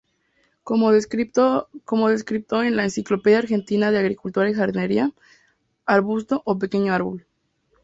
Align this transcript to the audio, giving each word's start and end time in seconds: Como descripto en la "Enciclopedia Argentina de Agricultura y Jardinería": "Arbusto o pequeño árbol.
Como 0.63 0.89
descripto 0.91 1.69
en 2.63 2.75
la 2.75 2.85
"Enciclopedia 2.85 3.37
Argentina 3.37 3.91
de 3.91 3.99
Agricultura 3.99 4.49
y 4.49 4.55
Jardinería": 4.55 5.11
"Arbusto 5.85 6.41
o 6.43 6.57
pequeño 6.57 6.91
árbol. 6.91 7.27